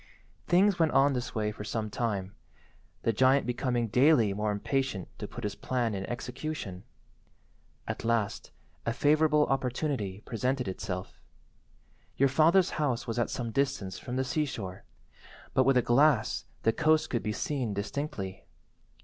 "Things 0.47 0.79
went 0.79 0.93
on 0.93 1.13
this 1.13 1.35
way 1.35 1.51
for 1.51 1.63
some 1.63 1.91
time, 1.91 2.33
the 3.03 3.13
giant 3.13 3.45
becoming 3.45 3.87
daily 3.87 4.33
more 4.33 4.51
impatient 4.51 5.07
to 5.19 5.27
put 5.27 5.43
his 5.43 5.53
plan 5.53 5.93
in 5.93 6.07
execution. 6.07 6.85
At 7.87 8.03
last 8.03 8.49
a 8.83 8.93
favourable 8.93 9.45
opportunity 9.45 10.21
presented 10.21 10.67
itself. 10.67 11.21
Your 12.17 12.29
father's 12.29 12.71
house 12.81 13.05
was 13.05 13.19
at 13.19 13.29
some 13.29 13.51
distance 13.51 13.99
from 13.99 14.15
the 14.15 14.23
sea–shore, 14.23 14.85
but 15.53 15.65
with 15.65 15.77
a 15.77 15.83
glass 15.83 16.45
the 16.63 16.73
coast 16.73 17.11
could 17.11 17.21
be 17.21 17.31
seen 17.31 17.75
distinctly. 17.75 18.47